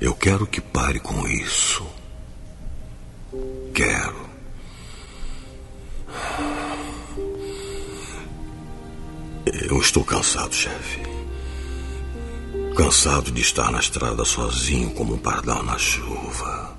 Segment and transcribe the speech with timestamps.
[0.00, 1.86] Eu quero que pare com isso.
[3.72, 4.25] Quero.
[9.86, 11.00] Estou cansado, chefe.
[12.76, 16.76] Cansado de estar na estrada sozinho como um pardal na chuva.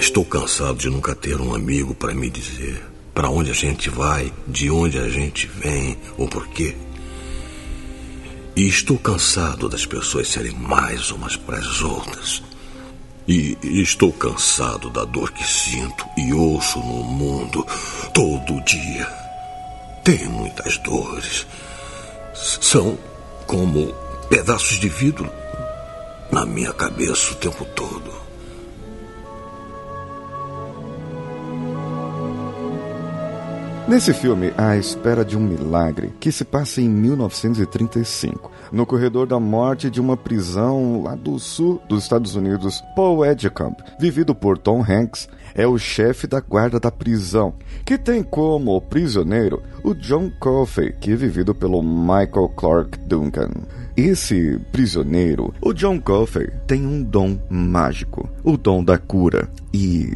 [0.00, 4.32] Estou cansado de nunca ter um amigo para me dizer para onde a gente vai,
[4.46, 6.76] de onde a gente vem ou por quê.
[8.56, 12.42] E estou cansado das pessoas serem mais umas para as outras.
[13.26, 17.64] E estou cansado da dor que sinto e ouço no mundo
[18.12, 19.27] todo dia.
[20.08, 21.46] Tenho muitas dores.
[22.32, 22.96] São
[23.46, 23.92] como
[24.30, 25.30] pedaços de vidro
[26.32, 28.10] na minha cabeça o tempo todo.
[33.86, 39.40] Nesse filme, A Espera de um Milagre, que se passa em 1935, no corredor da
[39.40, 44.82] morte de uma prisão lá do sul dos Estados Unidos, Paul Edgecamp, vivido por Tom
[44.82, 45.26] Hanks,
[45.58, 47.52] é o chefe da guarda da prisão,
[47.84, 53.50] que tem como prisioneiro o John Coffey, que é vivido pelo Michael Clark Duncan.
[53.96, 59.50] Esse prisioneiro, o John Coffey, tem um dom mágico, o dom da cura.
[59.74, 60.08] E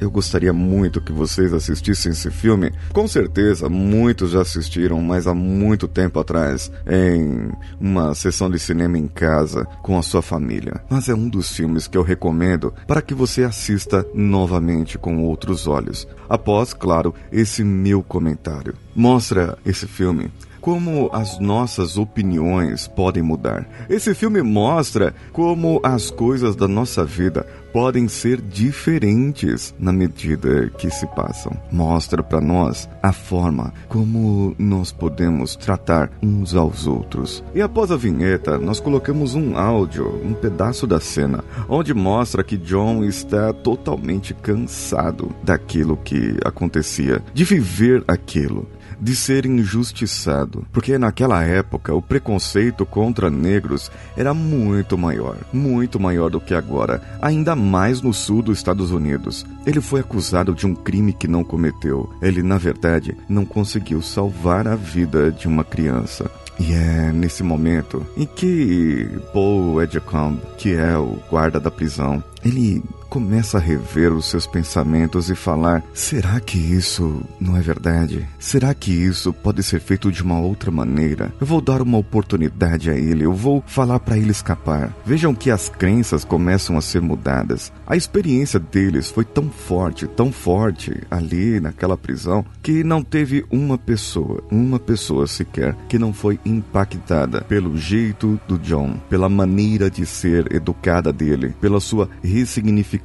[0.00, 2.72] eu gostaria muito que vocês assistissem esse filme.
[2.92, 8.96] Com certeza, muitos já assistiram, mas há muito tempo atrás, em uma sessão de cinema
[8.96, 10.80] em casa com a sua família.
[10.88, 15.66] Mas é um dos filmes que eu recomendo para que você assista novamente com outros
[15.66, 16.06] olhos.
[16.28, 18.74] Após, claro, esse meu comentário.
[18.94, 20.30] Mostra esse filme
[20.66, 23.64] como as nossas opiniões podem mudar.
[23.88, 30.90] Esse filme mostra como as coisas da nossa vida podem ser diferentes na medida que
[30.90, 31.52] se passam.
[31.70, 37.44] Mostra para nós a forma como nós podemos tratar uns aos outros.
[37.54, 42.56] E após a vinheta, nós colocamos um áudio, um pedaço da cena, onde mostra que
[42.56, 48.66] John está totalmente cansado daquilo que acontecia, de viver aquilo
[49.00, 56.30] de ser injustiçado, porque naquela época o preconceito contra negros era muito maior, muito maior
[56.30, 59.46] do que agora, ainda mais no sul dos Estados Unidos.
[59.66, 62.08] Ele foi acusado de um crime que não cometeu.
[62.22, 66.30] Ele, na verdade, não conseguiu salvar a vida de uma criança.
[66.58, 72.82] E é nesse momento em que Paul Edgecombe, que é o guarda da prisão, ele
[73.06, 78.26] começa a rever os seus pensamentos e falar: será que isso não é verdade?
[78.38, 81.32] Será que isso pode ser feito de uma outra maneira?
[81.40, 84.94] Eu vou dar uma oportunidade a ele, eu vou falar para ele escapar.
[85.04, 87.72] Vejam que as crenças começam a ser mudadas.
[87.86, 93.78] A experiência deles foi tão forte, tão forte ali naquela prisão, que não teve uma
[93.78, 100.04] pessoa, uma pessoa sequer, que não foi impactada pelo jeito do John, pela maneira de
[100.04, 102.95] ser educada dele, pela sua ressignificação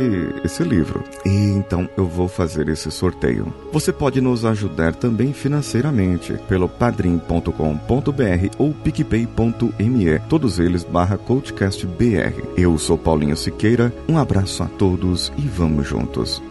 [0.44, 1.02] esse livro.
[1.24, 3.50] E então eu vou fazer esse sorteio.
[3.72, 7.50] Você pode nos ajudar também financeiramente pelo padrim.com.br
[8.58, 10.18] ou picpay.me,
[10.48, 12.32] todos eles barra coachcastbr.
[12.56, 16.42] Eu sou Paulinho Siqueira, um abraço a todos e vamos juntos.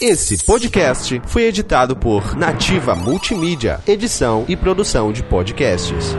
[0.00, 6.16] Esse podcast foi editado por Nativa Multimídia, edição e produção de podcasts.